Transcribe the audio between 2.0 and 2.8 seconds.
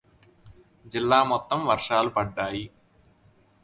పడ్డాయి.